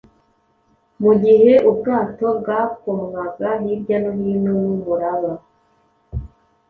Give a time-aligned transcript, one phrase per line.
[1.01, 5.31] mu gihe ubwato bwakomwaga hirya no hino n’umuraba.